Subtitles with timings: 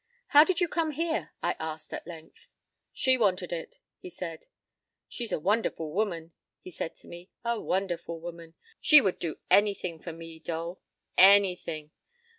[0.01, 2.47] p> "How did you come here?" I asked, at length.
[2.91, 4.47] "She wanted it," he said.
[5.07, 8.55] "She's a wonderful woman," he said to me, "a wonderful woman.
[8.79, 10.81] She would do anything for me, Dole.
[11.19, 11.91] Anything!